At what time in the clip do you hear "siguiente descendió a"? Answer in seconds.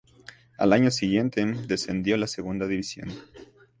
0.89-2.17